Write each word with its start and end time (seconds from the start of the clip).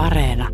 Areena. 0.00 0.48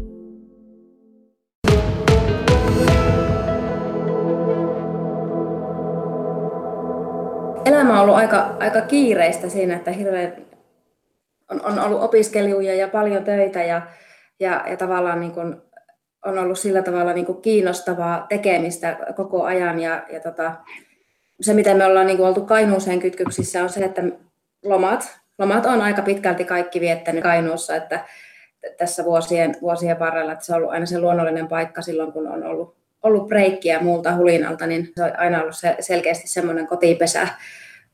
Elämä 7.64 7.94
on 7.94 8.00
ollut 8.00 8.16
aika, 8.16 8.56
aika 8.60 8.80
kiireistä 8.80 9.48
siinä, 9.48 9.76
että 9.76 9.90
hirveän 9.90 10.36
on, 11.50 11.64
on 11.64 11.78
ollut 11.78 12.02
opiskeluja 12.02 12.74
ja 12.74 12.88
paljon 12.88 13.24
töitä 13.24 13.62
ja, 13.62 13.82
ja, 14.40 14.64
ja 14.70 14.76
tavallaan 14.76 15.20
niin 15.20 15.32
kuin 15.32 15.56
on 16.24 16.38
ollut 16.38 16.58
sillä 16.58 16.82
tavalla 16.82 17.12
niin 17.12 17.26
kuin 17.26 17.42
kiinnostavaa 17.42 18.26
tekemistä 18.28 18.96
koko 19.16 19.44
ajan. 19.44 19.80
Ja, 19.80 20.02
ja 20.12 20.20
tota, 20.20 20.52
se, 21.40 21.54
miten 21.54 21.76
me 21.76 21.84
ollaan 21.84 22.06
niin 22.06 22.16
kuin 22.16 22.28
oltu 22.28 22.40
Kainuuseen 22.40 23.00
kytkyksissä, 23.00 23.62
on 23.62 23.68
se, 23.68 23.84
että 23.84 24.02
lomat, 24.64 25.18
lomat 25.38 25.66
on 25.66 25.80
aika 25.80 26.02
pitkälti 26.02 26.44
kaikki 26.44 26.80
viettänyt 26.80 27.22
Kainuussa, 27.22 27.76
että 27.76 28.04
tässä 28.76 29.04
vuosien, 29.04 29.56
vuosien 29.62 29.98
varrella, 29.98 30.32
että 30.32 30.44
se 30.44 30.52
on 30.52 30.56
ollut 30.56 30.70
aina 30.70 30.86
se 30.86 31.00
luonnollinen 31.00 31.48
paikka 31.48 31.82
silloin, 31.82 32.12
kun 32.12 32.28
on 32.28 32.44
ollut, 32.44 32.76
ollut 33.02 33.28
breikkiä 33.28 33.80
muulta 33.80 34.16
hulinalta, 34.16 34.66
niin 34.66 34.92
se 34.96 35.04
on 35.04 35.18
aina 35.18 35.40
ollut 35.42 35.56
se, 35.56 35.76
selkeästi 35.80 36.28
semmoinen 36.28 36.66
kotipesä, 36.66 37.28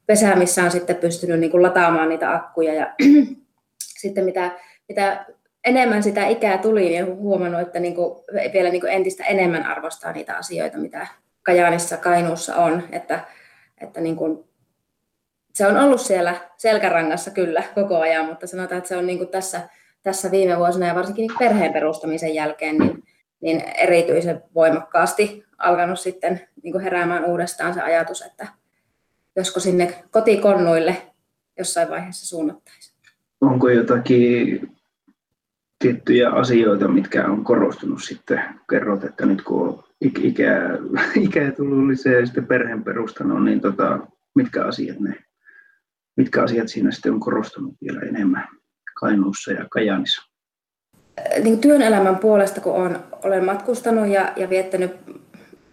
pesä, 0.06 0.36
missä 0.36 0.64
on 0.64 0.70
sitten 0.70 0.96
pystynyt 0.96 1.40
niin 1.40 1.50
kuin 1.50 1.62
lataamaan 1.62 2.08
niitä 2.08 2.34
akkuja. 2.34 2.74
Ja 2.74 2.94
sitten 4.02 4.24
mitä, 4.24 4.50
mitä 4.88 5.24
enemmän 5.64 6.02
sitä 6.02 6.26
ikää 6.26 6.58
tuli, 6.58 6.88
niin 6.88 7.16
huomannut, 7.16 7.60
että 7.60 7.80
niin 7.80 7.94
kuin, 7.94 8.24
vielä 8.52 8.70
niin 8.70 8.80
kuin 8.80 8.92
entistä 8.92 9.24
enemmän 9.24 9.66
arvostaa 9.66 10.12
niitä 10.12 10.36
asioita, 10.36 10.78
mitä 10.78 11.06
Kajaanissa, 11.42 11.96
Kainuussa 11.96 12.56
on. 12.56 12.82
Että, 12.92 13.20
että 13.80 14.00
niin 14.00 14.16
kuin, 14.16 14.44
se 15.54 15.66
on 15.66 15.76
ollut 15.76 16.00
siellä 16.00 16.34
selkärangassa 16.56 17.30
kyllä 17.30 17.62
koko 17.74 17.98
ajan, 17.98 18.26
mutta 18.26 18.46
sanotaan, 18.46 18.78
että 18.78 18.88
se 18.88 18.96
on 18.96 19.06
niin 19.06 19.18
kuin 19.18 19.30
tässä, 19.30 19.60
tässä 20.02 20.30
viime 20.30 20.58
vuosina 20.58 20.86
ja 20.86 20.94
varsinkin 20.94 21.26
niin 21.26 21.38
perheen 21.38 21.72
perustamisen 21.72 22.34
jälkeen 22.34 22.78
niin, 22.78 23.02
niin 23.40 23.62
erityisen 23.76 24.42
voimakkaasti 24.54 25.44
alkanut 25.58 26.00
sitten 26.00 26.40
niin 26.62 26.72
kuin 26.72 26.84
heräämään 26.84 27.24
uudestaan 27.24 27.74
se 27.74 27.80
ajatus, 27.80 28.22
että 28.22 28.48
josko 29.36 29.60
sinne 29.60 30.04
kotikonnuille 30.10 30.96
jossain 31.58 31.90
vaiheessa 31.90 32.26
suunnattaisiin. 32.26 32.96
Onko 33.40 33.68
jotakin 33.68 34.70
tiettyjä 35.78 36.30
asioita, 36.30 36.88
mitkä 36.88 37.26
on 37.26 37.44
korostunut 37.44 38.02
sitten? 38.02 38.40
Kerrot, 38.70 39.04
että 39.04 39.26
nyt 39.26 39.42
kun 39.42 39.68
on 39.68 39.84
ikää, 40.00 40.78
ikää 41.20 41.52
tullut 41.56 41.86
lisää 41.86 42.12
ja 42.12 42.26
sitten 42.26 42.46
perheen 42.46 42.84
perustanut, 42.84 43.44
niin 43.44 43.60
tota, 43.60 43.98
mitkä 44.34 44.64
asiat 44.64 45.00
ne, 45.00 45.24
mitkä 46.16 46.42
asiat 46.42 46.68
siinä 46.68 46.90
sitten 46.90 47.12
on 47.12 47.20
korostunut 47.20 47.74
vielä 47.82 48.00
enemmän 48.00 48.48
Kainuussa 49.02 49.52
ja 49.52 49.66
Kajaanissa? 49.70 50.22
Niin 51.42 51.58
työn 51.58 51.82
elämän 51.82 52.16
puolesta, 52.16 52.60
kun 52.60 52.72
olen, 52.72 52.98
olen 53.22 53.44
matkustanut 53.44 54.08
ja, 54.08 54.32
ja 54.36 54.50
viettänyt 54.50 54.96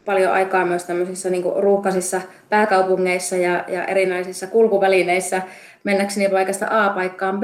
paljon 0.05 0.33
aikaa 0.33 0.65
myös 0.65 0.83
tämmöisissä 0.83 1.29
niin 1.29 1.43
ruuhkaisissa 1.55 2.21
pääkaupungeissa 2.49 3.35
ja, 3.35 3.65
ja 3.67 3.85
erinäisissä 3.85 4.47
kulkuvälineissä 4.47 5.41
mennäkseni 5.83 6.29
paikasta 6.29 6.67
A 6.69 6.89
paikkaan 6.89 7.39
B, 7.39 7.43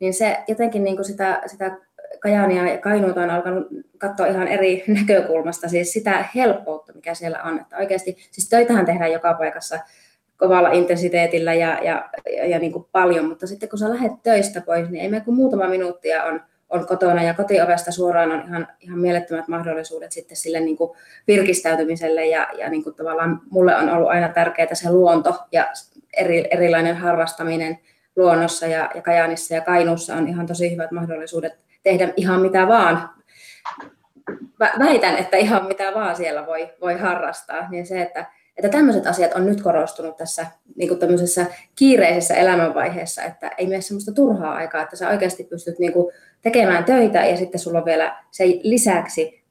niin 0.00 0.14
se 0.14 0.38
jotenkin 0.48 0.84
niin 0.84 1.04
sitä, 1.04 1.42
sitä 1.46 1.76
Kajaania 2.20 2.68
ja 2.68 2.78
Kainuuta 2.78 3.22
on 3.22 3.30
alkanut 3.30 3.66
katsoa 3.98 4.26
ihan 4.26 4.48
eri 4.48 4.84
näkökulmasta, 5.00 5.68
siis 5.68 5.92
sitä 5.92 6.24
helppoutta, 6.34 6.92
mikä 6.92 7.14
siellä 7.14 7.42
on. 7.42 7.60
Että 7.60 7.76
oikeasti, 7.76 8.16
siis 8.30 8.48
töitähän 8.48 8.86
tehdään 8.86 9.12
joka 9.12 9.34
paikassa 9.34 9.78
kovalla 10.42 10.72
intensiteetillä 10.72 11.54
ja, 11.54 11.78
ja, 11.82 12.08
ja, 12.36 12.46
ja 12.46 12.58
niin 12.58 12.72
kuin 12.72 12.86
paljon, 12.92 13.24
mutta 13.24 13.46
sitten 13.46 13.68
kun 13.68 13.78
sä 13.78 13.90
lähdet 13.90 14.12
töistä 14.22 14.60
pois, 14.60 14.90
niin 14.90 15.02
ei 15.02 15.08
mene 15.08 15.24
kuin 15.24 15.34
muutama 15.34 15.68
minuuttia 15.68 16.24
on, 16.24 16.40
on 16.70 16.86
kotona 16.86 17.22
ja 17.22 17.34
kotiovesta 17.34 17.92
suoraan 17.92 18.32
on 18.32 18.42
ihan, 18.46 18.68
ihan 18.80 18.98
mielettömät 18.98 19.48
mahdollisuudet 19.48 20.12
sitten 20.12 20.36
sille 20.36 20.60
niin 20.60 20.76
kuin 20.76 20.90
virkistäytymiselle 21.26 22.26
ja, 22.26 22.48
ja 22.58 22.70
niin 22.70 22.84
kuin 22.84 22.94
tavallaan 22.94 23.40
mulle 23.50 23.76
on 23.76 23.90
ollut 23.90 24.08
aina 24.08 24.28
tärkeää 24.28 24.74
se 24.74 24.92
luonto 24.92 25.34
ja 25.52 25.66
eri, 26.16 26.44
erilainen 26.50 26.96
harrastaminen 26.96 27.78
luonnossa 28.16 28.66
ja, 28.66 28.90
ja 28.94 29.02
Kajaanissa 29.02 29.54
ja 29.54 29.60
Kainuussa 29.60 30.14
on 30.14 30.28
ihan 30.28 30.46
tosi 30.46 30.72
hyvät 30.72 30.90
mahdollisuudet 30.90 31.52
tehdä 31.82 32.12
ihan 32.16 32.40
mitä 32.40 32.68
vaan. 32.68 33.10
Väitän, 34.78 35.16
että 35.16 35.36
ihan 35.36 35.66
mitä 35.66 35.94
vaan 35.94 36.16
siellä 36.16 36.46
voi, 36.46 36.70
voi 36.80 36.98
harrastaa. 36.98 37.68
Niin 37.70 37.86
se, 37.86 38.02
että, 38.02 38.26
että 38.56 38.68
tämmöiset 38.68 39.06
asiat 39.06 39.32
on 39.32 39.46
nyt 39.46 39.62
korostunut 39.62 40.16
tässä 40.16 40.46
niin 40.76 40.88
kuin 40.88 41.00
tämmöisessä 41.00 41.46
kiireisessä 41.76 42.34
elämänvaiheessa, 42.34 43.22
että 43.22 43.50
ei 43.58 43.66
mene 43.66 43.80
semmoista 43.80 44.12
turhaa 44.12 44.54
aikaa, 44.54 44.82
että 44.82 44.96
sä 44.96 45.08
oikeasti 45.08 45.44
pystyt 45.44 45.78
niin 45.78 45.92
kuin 45.92 46.12
tekemään 46.42 46.84
töitä 46.84 47.26
ja 47.26 47.36
sitten 47.36 47.60
sulla 47.60 47.78
on 47.78 47.84
vielä 47.84 48.16
se 48.30 48.44
lisäksi 48.62 49.42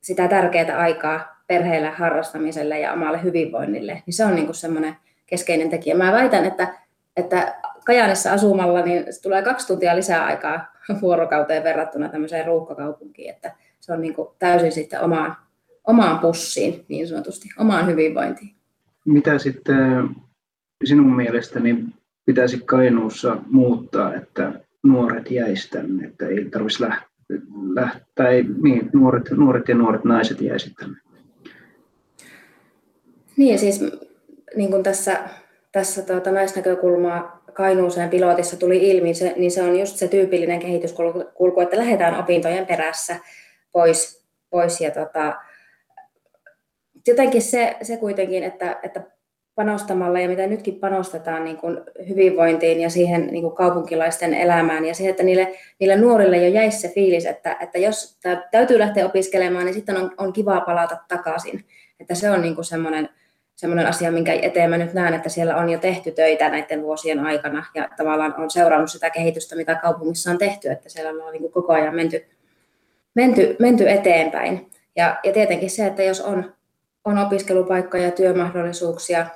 sitä 0.00 0.28
tärkeää 0.28 0.78
aikaa 0.78 1.42
perheelle, 1.46 1.88
harrastamiselle 1.88 2.80
ja 2.80 2.92
omalle 2.92 3.22
hyvinvoinnille, 3.22 4.02
niin 4.06 4.14
se 4.14 4.24
on 4.24 4.34
niin 4.34 4.54
semmoinen 4.54 4.96
keskeinen 5.26 5.70
tekijä. 5.70 5.94
Mä 5.94 6.12
väitän, 6.12 6.44
että, 6.44 6.74
että 7.16 7.54
Kajanissa 7.84 8.32
asumalla 8.32 8.82
niin 8.82 9.04
tulee 9.22 9.42
kaksi 9.42 9.66
tuntia 9.66 9.96
lisää 9.96 10.24
aikaa 10.24 10.72
vuorokauteen 11.02 11.64
verrattuna 11.64 12.08
tämmöiseen 12.08 12.46
ruuhkakaupunkiin, 12.46 13.34
että 13.34 13.52
se 13.80 13.92
on 13.92 14.00
niin 14.00 14.14
kuin 14.14 14.28
täysin 14.38 14.72
sitten 14.72 15.00
omaan, 15.00 15.36
omaan 15.86 16.18
pussiin 16.18 16.84
niin 16.88 17.08
sanotusti, 17.08 17.48
omaan 17.58 17.86
hyvinvointiin. 17.86 18.50
Mitä 19.04 19.38
sitten 19.38 20.08
sinun 20.84 21.16
mielestäni 21.16 21.84
pitäisi 22.26 22.62
Kainuussa 22.66 23.36
muuttaa, 23.50 24.14
että 24.14 24.52
nuoret 24.82 25.30
jäisivät 25.30 25.70
tänne, 25.70 26.06
että 26.06 26.26
ei 26.26 26.44
tarvitsisi 26.44 26.84
lähteä, 27.74 28.06
tai 28.14 28.44
niin, 28.62 28.90
nuoret, 28.92 29.30
nuoret 29.30 29.68
ja 29.68 29.74
nuoret 29.74 30.04
naiset 30.04 30.40
jäisivät 30.40 30.76
tänne? 30.76 30.96
Niin 33.36 33.58
siis 33.58 33.84
niin 34.56 34.70
kuin 34.70 34.82
tässä, 34.82 35.28
tässä 35.72 36.02
tuota, 36.02 36.32
naisnäkökulmaa 36.32 37.44
Kainuuseen 37.52 38.10
pilotissa 38.10 38.56
tuli 38.56 38.90
ilmi, 38.90 39.14
se, 39.14 39.34
niin 39.36 39.50
se 39.50 39.62
on 39.62 39.80
just 39.80 39.96
se 39.96 40.08
tyypillinen 40.08 40.60
kehityskulku, 40.60 41.60
että 41.60 41.76
lähdetään 41.76 42.18
opintojen 42.18 42.66
perässä 42.66 43.16
pois. 43.72 44.26
pois 44.50 44.80
ja 44.80 44.90
tota, 44.90 45.34
jotenkin 47.06 47.42
se, 47.42 47.76
se 47.82 47.96
kuitenkin, 47.96 48.44
että, 48.44 48.80
että 48.82 49.02
panostamalla 49.54 50.20
ja 50.20 50.28
mitä 50.28 50.46
nytkin 50.46 50.80
panostetaan 50.80 51.44
niin 51.44 51.56
kuin 51.56 51.80
hyvinvointiin 52.08 52.80
ja 52.80 52.90
siihen 52.90 53.26
niin 53.26 53.42
kuin 53.42 53.56
kaupunkilaisten 53.56 54.34
elämään 54.34 54.84
ja 54.84 54.94
siihen, 54.94 55.10
että 55.10 55.22
niille, 55.22 55.58
niille 55.80 55.96
nuorille 55.96 56.36
jo 56.36 56.48
jäisi 56.48 56.80
se 56.80 56.88
fiilis, 56.88 57.26
että, 57.26 57.56
että 57.60 57.78
jos 57.78 58.18
täytyy 58.50 58.78
lähteä 58.78 59.06
opiskelemaan, 59.06 59.64
niin 59.64 59.74
sitten 59.74 59.96
on, 59.96 60.10
on 60.18 60.32
kiva 60.32 60.60
palata 60.60 60.96
takaisin. 61.08 61.64
Että 62.00 62.14
se 62.14 62.30
on 62.30 62.40
niin 62.40 62.54
kuin 62.54 62.64
semmoinen 62.64 63.08
semmoinen 63.56 63.86
asia, 63.86 64.12
minkä 64.12 64.32
eteen 64.42 64.70
mä 64.70 64.78
nyt 64.78 64.94
näen, 64.94 65.14
että 65.14 65.28
siellä 65.28 65.56
on 65.56 65.70
jo 65.70 65.78
tehty 65.78 66.12
töitä 66.12 66.48
näiden 66.48 66.82
vuosien 66.82 67.20
aikana 67.20 67.66
ja 67.74 67.88
tavallaan 67.96 68.34
on 68.38 68.50
seurannut 68.50 68.90
sitä 68.90 69.10
kehitystä, 69.10 69.56
mitä 69.56 69.74
kaupungissa 69.74 70.30
on 70.30 70.38
tehty, 70.38 70.70
että 70.70 70.88
siellä 70.88 71.24
on 71.24 71.32
niin 71.32 71.52
koko 71.52 71.72
ajan 71.72 71.94
menty, 71.94 72.26
menty, 73.14 73.56
menty 73.58 73.90
eteenpäin. 73.90 74.70
Ja, 74.96 75.16
ja 75.24 75.32
tietenkin 75.32 75.70
se, 75.70 75.86
että 75.86 76.02
jos 76.02 76.20
on, 76.20 76.55
on 77.06 77.18
opiskelupaikkoja 77.18 78.02
ja 78.02 78.10
työmahdollisuuksia 78.10 79.26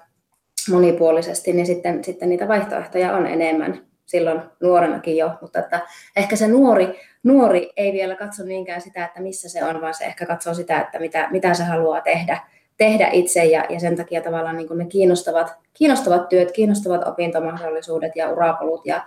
monipuolisesti, 0.70 1.52
niin 1.52 1.66
sitten, 1.66 2.04
sitten 2.04 2.28
niitä 2.28 2.48
vaihtoehtoja 2.48 3.16
on 3.16 3.26
enemmän 3.26 3.86
silloin 4.06 4.40
nuorenakin 4.60 5.16
jo, 5.16 5.30
mutta 5.40 5.58
että 5.58 5.80
ehkä 6.16 6.36
se 6.36 6.48
nuori, 6.48 7.00
nuori 7.22 7.72
ei 7.76 7.92
vielä 7.92 8.16
katso 8.16 8.44
niinkään 8.44 8.80
sitä, 8.80 9.04
että 9.04 9.20
missä 9.20 9.48
se 9.48 9.64
on, 9.64 9.80
vaan 9.80 9.94
se 9.94 10.04
ehkä 10.04 10.26
katsoo 10.26 10.54
sitä, 10.54 10.80
että 10.80 10.98
mitä, 10.98 11.28
mitä 11.30 11.54
se 11.54 11.64
haluaa 11.64 12.00
tehdä 12.00 12.40
tehdä 12.80 13.08
itse 13.12 13.44
ja, 13.44 13.64
ja 13.68 13.80
sen 13.80 13.96
takia 13.96 14.20
tavallaan 14.20 14.56
niin 14.56 14.78
ne 14.78 14.86
kiinnostavat, 14.86 15.54
kiinnostavat 15.74 16.28
työt, 16.28 16.52
kiinnostavat 16.52 17.08
opintomahdollisuudet 17.08 18.16
ja 18.16 18.30
urapolut 18.30 18.86
ja, 18.86 19.04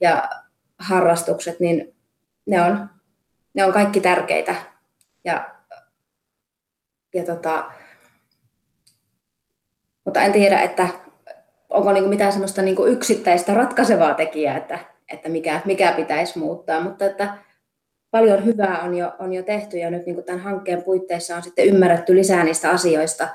ja 0.00 0.28
harrastukset, 0.78 1.60
niin 1.60 1.94
ne 2.46 2.62
on, 2.62 2.88
ne 3.54 3.64
on 3.64 3.72
kaikki 3.72 4.00
tärkeitä. 4.00 4.54
Ja, 5.24 5.50
ja 7.14 7.24
tota, 7.24 7.64
mutta 10.12 10.22
en 10.22 10.32
tiedä, 10.32 10.60
että 10.60 10.88
onko 11.70 11.92
niin 11.92 12.08
mitään 12.08 12.32
sellaista 12.32 12.62
niin 12.62 12.76
yksittäistä 12.88 13.54
ratkaisevaa 13.54 14.14
tekijää, 14.14 14.56
että, 14.56 14.78
että 15.12 15.28
mikä, 15.28 15.60
mikä 15.64 15.92
pitäisi 15.92 16.38
muuttaa, 16.38 16.80
mutta 16.80 17.04
että 17.04 17.34
paljon 18.10 18.44
hyvää 18.44 18.82
on 18.82 18.94
jo, 18.94 19.12
on 19.18 19.32
jo 19.32 19.42
tehty 19.42 19.78
ja 19.78 19.90
nyt 19.90 20.06
niin 20.06 20.14
kuin 20.14 20.24
tämän 20.24 20.40
hankkeen 20.40 20.82
puitteissa 20.82 21.36
on 21.36 21.42
sitten 21.42 21.66
ymmärretty 21.66 22.16
lisää 22.16 22.44
niistä 22.44 22.70
asioista, 22.70 23.28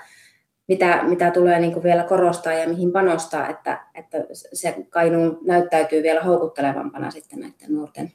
mitä, 0.67 1.03
mitä 1.03 1.31
tulee 1.31 1.59
niin 1.59 1.73
kuin 1.73 1.83
vielä 1.83 2.03
korostaa 2.03 2.53
ja 2.53 2.69
mihin 2.69 2.91
panostaa, 2.91 3.49
että, 3.49 3.85
että 3.95 4.17
se 4.53 4.75
Kainuun 4.89 5.39
näyttäytyy 5.45 6.03
vielä 6.03 6.23
houkuttelevampana 6.23 7.11
sitten 7.11 7.39
näiden 7.39 7.75
nuorten, 7.75 8.11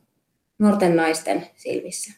nuorten 0.59 0.97
naisten 0.97 1.47
silmissä. 1.57 2.13